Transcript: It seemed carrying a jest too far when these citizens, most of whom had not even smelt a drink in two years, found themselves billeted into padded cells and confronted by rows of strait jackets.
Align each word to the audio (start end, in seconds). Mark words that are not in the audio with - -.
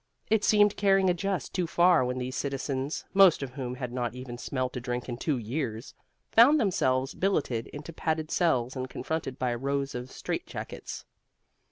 It 0.31 0.43
seemed 0.43 0.77
carrying 0.77 1.11
a 1.11 1.13
jest 1.13 1.53
too 1.53 1.67
far 1.67 2.03
when 2.03 2.17
these 2.17 2.35
citizens, 2.35 3.05
most 3.13 3.43
of 3.43 3.51
whom 3.51 3.75
had 3.75 3.91
not 3.93 4.15
even 4.15 4.35
smelt 4.35 4.75
a 4.75 4.81
drink 4.81 5.07
in 5.07 5.15
two 5.15 5.37
years, 5.37 5.93
found 6.31 6.59
themselves 6.59 7.13
billeted 7.13 7.67
into 7.67 7.93
padded 7.93 8.31
cells 8.31 8.75
and 8.75 8.89
confronted 8.89 9.37
by 9.37 9.53
rows 9.53 9.93
of 9.93 10.11
strait 10.11 10.47
jackets. 10.47 11.05